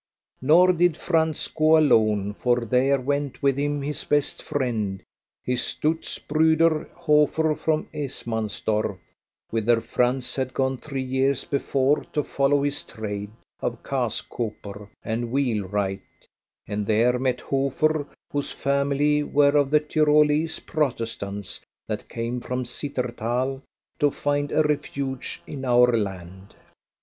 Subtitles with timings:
[0.41, 5.03] Nor did Franz go alone, for there went with him his best friend,
[5.43, 8.97] his dutz brüder, Hofer, from Esmansdorff,
[9.51, 13.29] whither Franz had gone three years before to follow his trade
[13.59, 15.99] of cask cooper and wheelwright,
[16.67, 23.61] and there met Hofer, whose family were of the Tyrolese Protestants that came from Zitterthal
[23.99, 26.55] to find a refuge in our land.